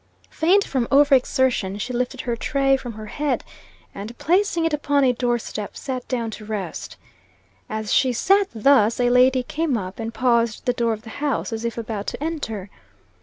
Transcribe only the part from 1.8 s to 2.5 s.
lifted her